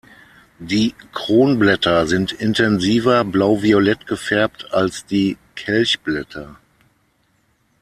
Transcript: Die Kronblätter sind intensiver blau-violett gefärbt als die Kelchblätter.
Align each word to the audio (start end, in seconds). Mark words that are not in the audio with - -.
Die 0.57 0.95
Kronblätter 1.11 2.07
sind 2.07 2.31
intensiver 2.31 3.23
blau-violett 3.23 4.07
gefärbt 4.07 4.73
als 4.73 5.05
die 5.05 5.37
Kelchblätter. 5.55 6.55